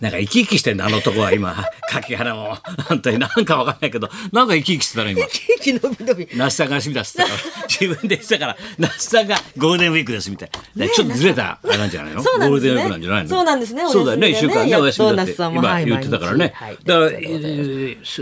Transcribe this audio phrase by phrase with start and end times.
[0.00, 1.56] なんか生き生きしてんだ、あの男は今。
[1.90, 2.56] 柿花も。
[2.88, 5.26] 本当になんかわかんないけど、なんか生き生きしてたの今。
[5.26, 6.28] ケーキ伸び伸び。
[6.34, 7.34] 那須さんが休みだっつったから、
[7.68, 10.50] 自分で言ってたから、那須さんがゴールデンウィークですみたい。
[10.76, 10.88] な。
[10.88, 12.22] ちょっとずれた、あれなんじゃないの？
[12.22, 12.74] そうなんですね。
[12.74, 13.28] ゴールデンウィークなんじゃないの？
[13.28, 15.32] そうなんですねそうだよね、お一ね間ね、お休みだって。
[15.32, 16.54] 今言ってたからね。
[16.84, 17.10] だから、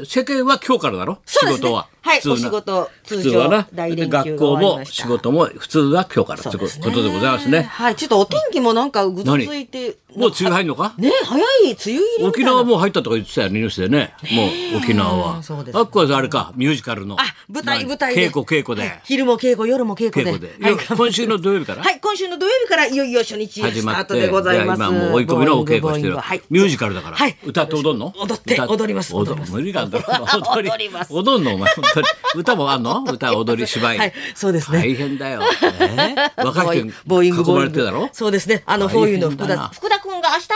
[0.05, 1.19] 世間は今日からだろ？
[1.27, 1.89] 仕事は。
[2.03, 3.65] はいお仕事普通はな。
[3.65, 7.63] 通常大連休学校も仕事も普通は今日からということでございますね。
[7.63, 9.97] はい、ちょっとお天気もなんかぐずついて。
[10.15, 10.95] もう梅雨入るのか？
[10.99, 12.25] ね、早い梅雨入り。
[12.25, 14.15] 沖縄もう入ったとか言ってたよね、ニュースでね。
[14.33, 15.43] もう沖縄は。
[15.43, 17.17] そうですねあっこはあれか、ミュージカルの。
[17.21, 18.29] あ、舞台何舞台で。
[18.29, 19.01] 稽古稽古で。
[19.05, 20.51] 昼も稽古、夜も稽古で。
[20.97, 21.83] 今週の土曜日から？
[21.83, 24.03] はい、今週の土曜日からいよいよ初日スタ始まって。
[24.03, 24.79] ートでございます。
[24.79, 26.17] 今もう追い込みのお稽古してる。
[26.51, 27.17] ミュージカルだから。
[27.17, 28.13] はい歌って踊んの？
[28.19, 30.05] 踊って歌踊ります踊無理なんだろ。
[30.53, 31.55] 踊り踊ります踊んの？
[31.55, 32.07] お前、本当に。
[32.37, 33.05] 歌もあんの？
[33.11, 33.99] 歌、踊り、芝居。
[33.99, 35.43] はいそうですね大変だよ。
[35.81, 38.09] えー若い人にボーイング囲まれてるだろ？
[38.13, 38.63] そうですね。
[38.67, 40.49] あの、フォーユーの福田、福田くんが明日、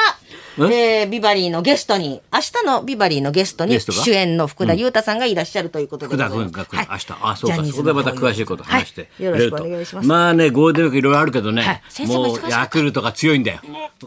[0.66, 6.52] えー、ビバリーのゲストに、明日のビバリーのゲストに主演の福田裕太さんがいらっしゃるということで福ございます。
[6.52, 6.88] 田君が来る、はい。
[6.90, 7.06] 明日。
[7.22, 7.64] あ、そうか。
[7.64, 9.24] そこでまた詳しいこと話してはい。
[9.24, 10.08] よろしくお願いします。
[10.08, 12.06] まあね、ゴールデンウィークいろいろあるけどね、はい。
[12.06, 13.60] ももうヤクルトが強いんだよ。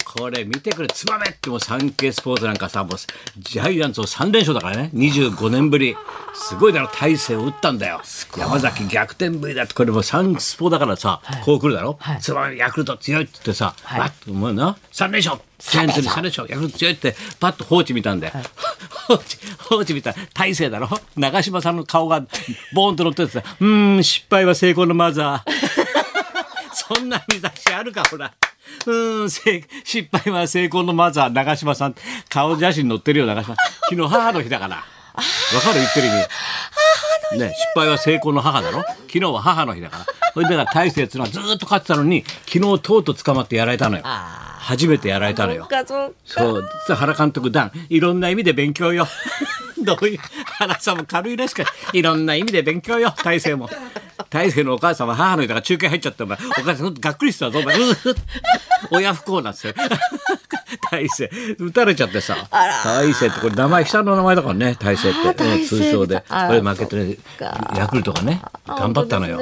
[0.06, 2.98] これ見てくれ、つばめってもうサンケイスポーツなんかさ、もう
[3.40, 5.96] ジャイアンツを3連勝だからね、25年ぶり。
[6.34, 8.02] すごいだろ、大勢を打ったんだよ。
[8.38, 12.00] 山崎逆転ぶりだって、これもうサンスポだからさ、こう来るだろ。
[12.20, 14.00] つばめヤクルト強いって言ってさ、はい。
[14.00, 18.34] バッと思うな、3連勝ジャイアンツに3連勝ヤクルト強いってパッと放置見たんだよ、
[19.08, 20.12] 放置放置見た。
[20.12, 20.90] ら大勢だろ？
[21.16, 22.22] 長嶋さんの顔が
[22.74, 25.52] ボーンと乗っててさうーん失敗は成功のマザー。
[26.96, 28.34] そんな見出しあるかほら。
[28.86, 31.30] うーんせ失敗は成功のマザー。
[31.30, 31.96] 長嶋さん
[32.30, 33.56] 顔写真載ってるよ長嶋
[33.90, 34.76] 昨日母の日だから。
[34.78, 34.84] わ
[35.62, 35.76] かる？
[35.80, 36.28] 言ってる意味。
[37.40, 38.84] ね、失敗は成功の母だろ？
[39.08, 40.06] 昨日は母の日だから。
[40.34, 44.04] それでだから大勢っていうのはずーっと勝ってたのに昨日とうとう捕まってやられたのよ
[44.64, 45.68] 初めてやられたのよ
[46.26, 49.08] そう原監督、ダン、いろんな意味で勉強よ。
[49.84, 53.70] どういう、原さんも軽いらしかいろんな意味で勉強よ、大勢も。
[54.30, 57.76] 大勢のお母さんは母の日だから中継入っちゃって、お前、お母さん、がっくりしたぞ、お前。
[58.92, 59.74] 親不幸なんですよ。
[60.90, 61.30] 大勢、
[61.60, 62.38] 撃たれちゃってさ。
[62.86, 65.44] 大勢って、これ名前、下の名前だからね、大勢って。
[65.44, 66.24] うん通称で。
[66.30, 67.18] これ負けてね、
[67.76, 69.38] ヤクルトがね、頑張ったのよ。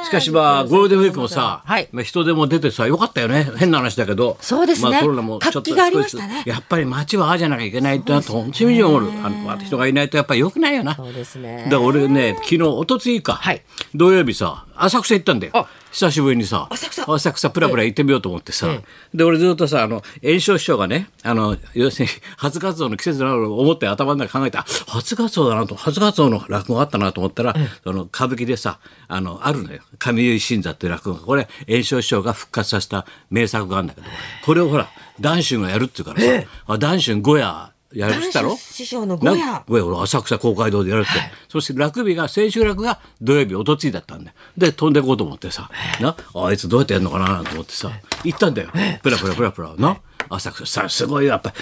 [0.00, 1.88] ねしかしまあゴールデンウィークもさ、はい。
[1.92, 3.50] まあ人手も出てさよかったよね。
[3.56, 4.36] 変な話だけど。
[4.40, 4.90] そうですね。
[4.90, 6.42] まあ、コロナもちょっと活気がありましたね。
[6.46, 9.10] やっぱり街はああじゃなきゃいけないってなと本当に思う。
[9.22, 10.94] あの人がいないとやっぱりよくないよな。
[10.94, 11.64] そうですね。
[11.64, 13.62] だから俺ね昨日一昨日か、はい。
[13.94, 15.52] 土曜日さ浅草行ったんだよ。
[15.54, 17.12] あ久しぶりにさ浅草。
[17.12, 18.68] 浅草プラプラ行ってみようと思ってさ、
[19.14, 29.80] で俺ずっとさあの炎症師匠がねあの要するに初活動の季節だなと思って頭の中考えた初活動だなと初活動の落語あったなと思ったら、その歌舞伎でさあのあるのよ。
[29.98, 31.22] 上結新座っていう落語が。
[31.22, 34.06] これ炎症師匠が復活させた名作があるんだけど
[34.44, 34.88] これをほら
[35.20, 36.26] 談春がやるっていうからさ、
[36.66, 39.46] あ談春5夜やるっつったろ師匠のゴヤ。
[39.46, 39.64] な。
[39.66, 41.10] ゴヤ俺浅草公会堂でやるって、
[41.48, 45.70] そして落日が千秋楽が土曜日おとついだったんだよで飛んでこうと思ってさ。
[46.00, 46.16] な？
[46.34, 47.90] あいつどうやってやるのかななんて思ってさ。
[48.24, 48.70] 行ったんだよ。
[49.02, 49.74] プラプラプラプラ。
[49.76, 50.00] な？
[50.28, 51.52] 浅草さすごいやっぱ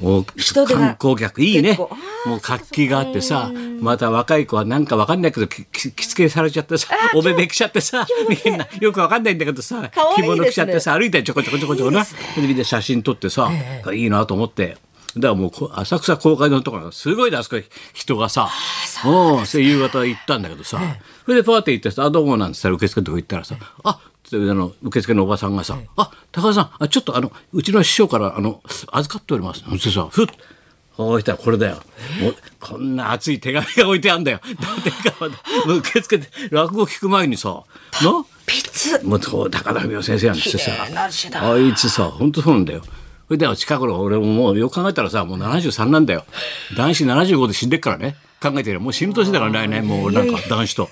[0.00, 1.76] もう観光客いいね。
[2.24, 8.06] もう活気があってさまた若い子はなんかわかんないけどきき着付けされちゃってさおべべ着ちゃってさ
[8.44, 12.02] みんなよくわかんないんだけどさ着物着ちゃってさ歩いてちょこちょこちょこちょこな。
[12.04, 12.08] で
[12.40, 13.50] みんな写真撮ってさ
[13.92, 14.78] いいなと思って。
[15.16, 17.56] だからもうこ浅草公会堂のところがすごいであそこ。
[17.92, 18.48] 人がさ。
[19.04, 20.80] うんそれ夕方行ったんだけどさ。
[21.24, 23.98] それでパーティー行ってさ「あどうも」なんて言ったら受付のとこ行ったらさ「あ
[24.32, 28.60] あの受付のおばさんがさ「あ高田さんあちょっとあのうちの師匠からあの
[28.92, 30.26] 預かっております」そしてさふっ
[30.96, 31.82] こうしたらこれだよ。
[32.20, 34.40] もうこんな熱い手紙が置いてあんだよ。
[34.60, 35.28] だってか
[35.66, 37.64] 受付で落語聞く前にさ、
[38.02, 38.24] な？
[39.02, 41.52] も高田文夫先生なんてさ綺麗な字だ。
[41.52, 42.82] あいつさ本当そうなんだよ
[43.34, 46.24] それで近頃俺ももうよく考えたらさもう73なんだよ。
[46.76, 48.14] 男子75で死んでっからね。
[48.40, 50.88] 考えてるもう死ぬ年だから来年もうなんか男子と。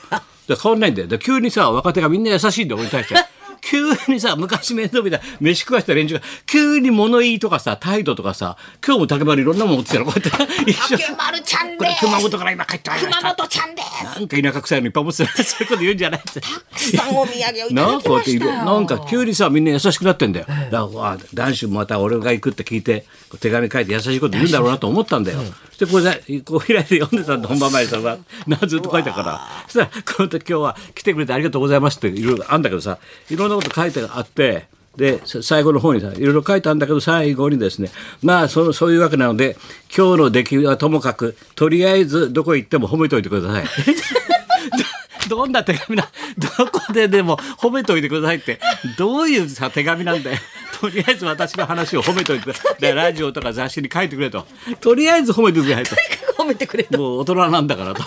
[0.49, 1.09] で変わんないんだよ。
[1.09, 3.15] で急にさ若手がみんな優しいんだよ俺に対して。
[3.63, 12.01] 急にさ昔面倒見た飯食わした連中が急に物言いとかさ態度とかさ今日も竹丸いろんなもん持ってたのこうやって一緒に竹丸ちゃんこれです。
[12.01, 14.05] 熊本から今帰ってまいりました熊本ちゃんです。
[14.05, 18.53] なんか田舎臭いのいっぱい持ってたそういうこと言うんじゃないってたくさんお土産をいたなだきこうやってしたよ。
[18.65, 20.47] なんか急にさみんな優しくなってんだよ。
[20.71, 23.07] だから男子また俺が行くって聞いて
[23.41, 25.39] 手紙書いて優しいこと言うんだろうなと思ったんだよ。
[25.83, 27.99] でこれでこう開いて読んでたんだ本番前にさ
[28.47, 32.99] なずっと書いてたからそしたらこの時今日は来てくれてありがとうございますっていろいろあんだけどさ
[33.29, 34.71] いろんなこと書いてあって。
[34.93, 37.89] でさ最後の方にさいろいろ書いたんだけど最後にですね
[38.23, 39.57] まあそのそういうわけなので
[39.89, 43.65] 今日の出来はともかくとりあえずどこ行っても褒めといてください。
[45.31, 48.61] どどんな手紙などこででも褒めといてくださいって
[48.99, 50.37] どういうさ手紙なんだよ
[50.83, 54.45] とりあえず私の話を褒めといてでラジオとか雑誌に書いてくれと。
[54.81, 55.95] とりあえず褒めてくれと。
[56.37, 56.99] 褒めてくれた。
[56.99, 58.03] もう大人なんだからと。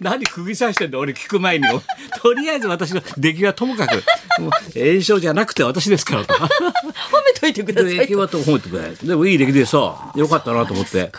[0.00, 1.64] 何釘刺してんだ俺聞く前に
[2.20, 4.02] とりあえず私の出来はともかく。
[4.40, 6.34] もう炎症じゃなくて私ですからと。
[6.34, 6.48] 褒
[7.24, 8.90] めといてください出来はと褒めてくれ。
[8.90, 11.12] でもいい出来でさよかったなと思って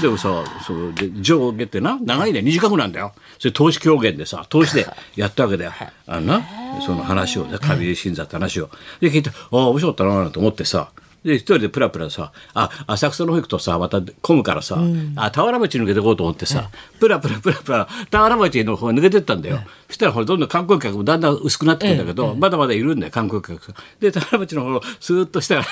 [0.00, 2.42] でもさそうで上下ってな長いね。
[2.42, 3.12] 短くなんだよ。
[3.38, 4.86] それ投資狂言でさ投資で
[5.16, 5.72] やったわけだよ。
[6.06, 6.46] あのな
[6.84, 8.70] その話をね上井新座って話を。
[9.00, 10.88] で聞いてああ面白かったなと思ってさ
[11.24, 14.78] で、一人でプラプラさ、あ、浅草の方行くとさ、また混むからさ、
[15.16, 16.70] あ、田原町抜けてこうと思ってさ、
[17.00, 19.60] プラプラプラプラ、田原町の方に抜けてったんだよ。
[19.88, 23.72] そしたらほら、どんどん観光客もだんだん薄くなってくるんだけど、まだまだいるんだよ、観光客。
[23.72, 23.74] が。
[24.00, 25.64] で、田原町の方、スーッとしたら、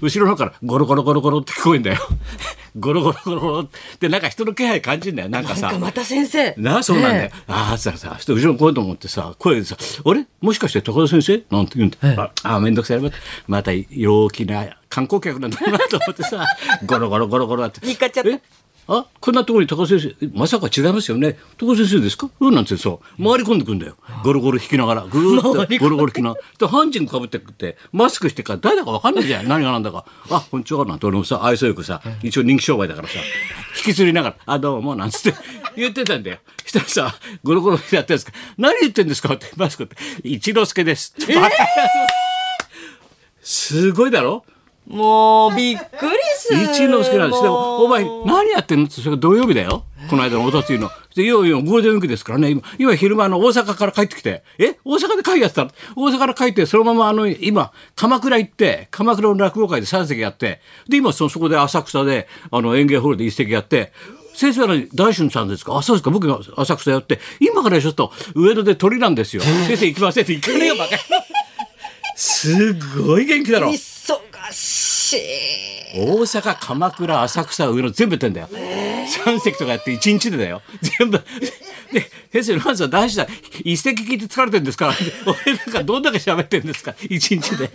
[0.00, 1.98] 後ろの方からゴロゴロゴロゴロって聞こえんだよ。
[2.76, 3.68] ゴロゴロゴロゴロっ
[3.98, 5.62] て、なんか人の気配感じんだよ、なんかさ。
[5.62, 5.78] なんか。
[5.78, 6.54] また先生。
[6.56, 7.22] なあそうなんだよ。
[7.24, 7.30] ね。
[7.46, 12.32] ああ、そしたらさ、後ろに来いと思ってさ、声でさ、あれもしかして高田先生なんて言うんだ。
[12.42, 13.10] ああ、めんどくさいな。
[13.46, 15.60] また陽気な観光客なんだ。
[15.70, 16.44] なと思ってさ、
[16.84, 17.86] ゴロゴロゴロゴロって。
[17.86, 18.40] 見っかっちゃったえ
[18.86, 21.38] あこんなところに高田先生、えまさか違いますよね。
[21.56, 22.28] 高田先生ですか？
[22.40, 23.96] うんなんてさ、回り込んでくんだよ。
[24.22, 26.42] ゴロゴロ引きながら、ぐーっとゴロゴロ引きながら。
[26.58, 29.48] で、ハンチングかぶってって、マスクしてから誰だかわかんないじゃん。
[29.48, 30.04] 何がなんだか。
[30.30, 33.14] あ、こんにちはなんて俺もさ、愛想よくさ、一応人気商売だからさ、
[33.78, 35.38] 引きずりながら、あ、どうも、なんつって
[35.76, 36.38] 言ってたんだよ。
[36.66, 38.32] したらさ、ゴロゴロやってるんですか？
[38.58, 41.14] 何言ってんですかって、マスクって、一之輔です。
[41.34, 41.50] バカ
[43.42, 44.44] すごいだろ？
[44.86, 46.12] もう、びっくり
[46.44, 46.62] する。
[46.62, 47.42] 一之輔なんです。
[47.42, 48.84] でも、お前、何やってんの？
[48.86, 49.84] って、それが土曜日だよ。
[50.08, 50.90] この間のおとついの。
[51.16, 52.50] で、いよいよゴールデンウィークですからね。
[52.50, 54.42] 今、今昼間、あの、大阪から帰ってきて。
[54.58, 54.76] え？
[54.84, 55.70] 大阪で会やってたの？
[55.96, 63.92] 大阪から帰って、そのまま、あの、今、鎌倉行って、鎌倉の落語会で3席やって、で、今、そ、そこで浅草で、あの、演芸ホールで1席やって、
[64.34, 65.76] 先生は大春さんですか？
[65.78, 69.42] あ、そうですか僕が浅草やって、今からちょっと上野で鳥なんですよ。
[69.42, 70.96] 先生行きませんって行かねえよ、バカ。
[72.16, 73.68] すごい元気だろ。
[73.70, 73.74] 忙
[74.52, 74.83] しい。
[75.96, 78.48] 大阪鎌倉浅草上野全部やってんだよ、
[79.24, 80.62] 三席とかやって一日でだよ。
[80.98, 81.22] 全部。
[81.92, 83.28] で先生まずは大事だ。
[83.62, 84.88] 一席聞いて疲れてるんですか？
[84.88, 84.94] ら
[85.26, 86.94] 俺なんかどんだけ喋ってるんですか？
[87.02, 87.70] 一日で。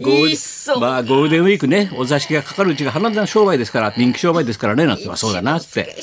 [0.00, 1.90] ゴーまあゴールデンウィークね。
[1.96, 4.86] お座敷がかかるうちが花の商売ですから人気商売ですからね。
[4.86, 5.96] なんてまあそうだなって。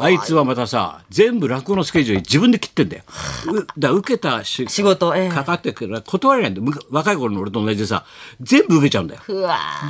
[0.00, 3.04] あいつはまたさ全部落語のスケジュール自分で切ってんだよ。
[3.52, 5.28] うだ受けたし仕事ええ。
[5.28, 8.04] かかってくる断れないんだ若い頃の俺と同じでさ
[8.40, 9.22] 全部受けちゃうんだよ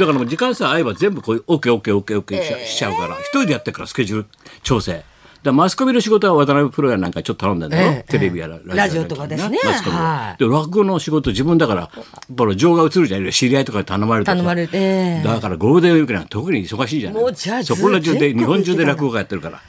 [0.08, 2.18] からもう時間さえ合えば全部こういうオッケーオッケーオッケー。
[2.18, 4.26] オッケーし,、しちゃうから一人でやってるからスケジュール
[4.62, 5.02] 調整。
[5.40, 9.56] だマスコミの仕事は渡辺プロやなんかちょっと頼んだんだよ、ええテレビやらラジオとかですね。
[9.64, 10.02] マスコミは。
[10.02, 10.36] はい。
[10.38, 17.64] で落語の仕事自分だからやっぱり情が映るじゃん知り合いとかに頼まれるとさ頼まれてええだからゴールデンウィークなんか特に忙しいじゃない。
[17.64, 19.60] そこら中で日本中で落語家やってるから。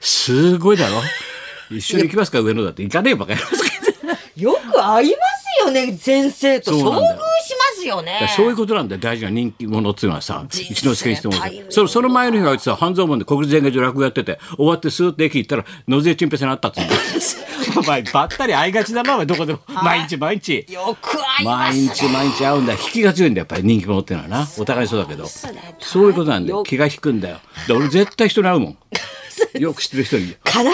[0.00, 1.00] すごいだろ？
[1.70, 2.40] 一緒に行きますか？
[2.40, 2.82] 上野だって。
[2.82, 3.94] 行かねえばかやりますけど。
[4.36, 5.16] よく会いま
[5.62, 6.72] すよね、先生と。
[6.72, 7.16] 遭遇そうなんだよ。
[7.16, 7.33] し
[7.90, 8.30] ますよね。
[8.36, 9.00] そういうことなんだよ。
[9.00, 11.34] 大事な人気者っていうのはさ一之輔にしても
[11.70, 16.80] そのその前の日はあいつさ半蔵門で国立演芸場落語やってて終わってスーッと駅行ったら野添チンペんに会ったって
[17.78, 19.60] お前ばったり会いがちだなお前どこでも。
[19.68, 20.66] 毎日毎日。
[20.70, 21.94] よく会います毎ね。
[21.94, 23.42] 日毎日会うんだ引きが強いんだよ。
[23.42, 24.48] やっぱり人気者っていうのはな。
[24.58, 25.26] お互いそうだけど。
[25.78, 26.58] そういうことなんだよ。
[26.58, 27.38] よ気が引くんだよ。
[27.66, 28.78] で俺絶対人に会うもん。
[29.58, 30.22] よく知ってる人に。
[30.24, 30.72] 必ず会いま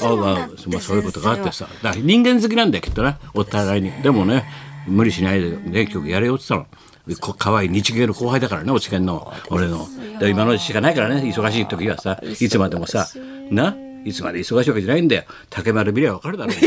[0.00, 0.34] すあもん。
[0.34, 1.66] だあってまあそういうことがあってさ。
[1.82, 3.18] だから人間好きなんだよきっとな。
[3.34, 3.90] お互いに。
[4.02, 4.44] でもね
[4.88, 7.16] 無理しないでね曲やれよって言ったの。
[7.20, 9.32] こ可愛い日芸の後輩だからねお知見の。
[9.50, 9.86] 俺の。
[10.18, 13.08] で今のしかないからね忙しい時はさいつまでもさ
[13.50, 15.24] ないつまで忙しいわけじゃないんだよ。
[15.50, 16.56] 竹丸見りゃ分かるだろう。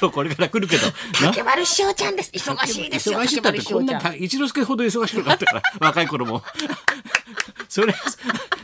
[0.00, 0.92] 今日これから来るけどな。
[1.28, 2.30] 竹丸師匠ちゃんです。
[2.34, 3.18] 忙しいですよ。
[3.20, 6.42] 忙しいったってこんな一之輔ほど忙しくなかったから 若い頃も。
[7.68, 7.94] それ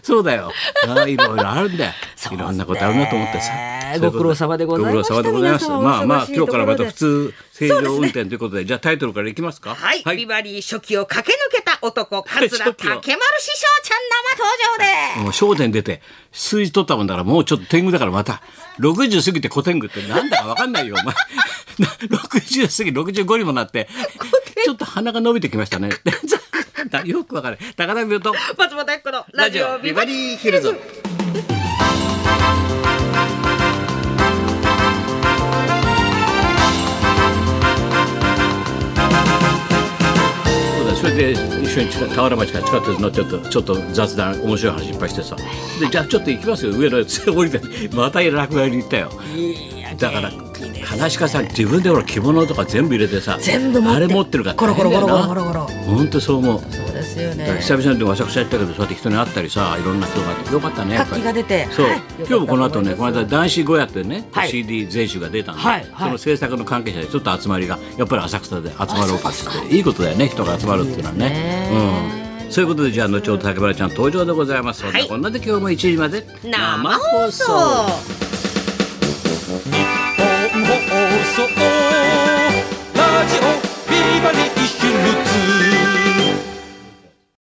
[0.03, 0.53] そうだよ。
[0.87, 1.93] あいろいろあるんだよ。
[2.33, 3.53] いろんなことあるなと思ってさ
[3.99, 5.11] ご苦労様でございまし
[5.69, 8.65] まあまあ今日からまた普通正常運転ということで。
[8.65, 9.75] じゃあタイトルからいきますか？
[9.75, 14.51] はい、ビバリー初期を駆け抜けた男、桂竹丸師匠ちゃん生登
[15.17, 18.43] 場で もう焦点出て数字取ったもんだからもうちょっと天狗だからまた
[18.81, 21.15] 60過ぎて古天狗ってなんだか分かんないよお前。
[21.81, 23.89] 60過ぎ65にもなって
[24.65, 25.91] ちょっと鼻が伸びてきましたね。
[27.05, 27.59] よく分かる。
[27.77, 28.39] 高田病とす。
[28.59, 30.79] 松本明子のラジオビバリーヒルズ。
[41.21, 45.37] で一緒に近田原町から地下鉄乗っちゃってちょっと雑談面白い話いっぱいしてさ。
[45.79, 46.73] でじゃあちょっと行きますよ。
[46.73, 47.61] 上のやつ降りて
[47.95, 49.11] また落語屋に行ったよ。
[49.99, 50.31] だから
[50.83, 55.61] 話し家さん自分でほら着物とか全部入れてさ全部あれ持ってるからゴロゴロゴロゴロゴロゴロ。
[55.87, 56.61] 本当そう思う
[57.15, 57.61] ですよね。
[57.61, 61.23] 久々にわしゃくしゃ行ったけどそうやって人に会ったりさいろんな人があってよかったねやっぱり。
[61.23, 69.33] そう、はい、今日もこの後ねこの間男子小やってね、はい、CD 全集が出たんで、はい、その制作の関係者でちょっと集まりがやっぱり浅草で集まろうかっ
[69.69, 71.31] ていいことだよね人が集まるっていうのはね。
[71.31, 71.71] ね。
[72.45, 72.51] うん。
[72.51, 77.45] そういうことでじゃあ後ほど竹原ちゃん登場でございます、はい、こんなで今日も1時まで生放送。
[77.45, 77.51] 日
[79.63, 80.31] 本
[80.65, 81.43] 放送。
[82.97, 83.41] ラジオ
[83.89, 84.60] ビバリ